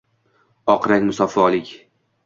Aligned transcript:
Oq 0.75 0.89
rang– 0.93 1.05
musaffolik 1.11 1.73